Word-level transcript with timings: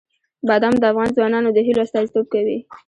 بادام 0.47 0.75
د 0.79 0.83
افغان 0.91 1.09
ځوانانو 1.17 1.49
د 1.53 1.57
هیلو 1.67 1.83
استازیتوب 1.85 2.25
کوي. 2.33 2.57